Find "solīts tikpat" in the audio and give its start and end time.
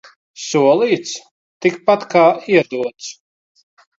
0.43-2.07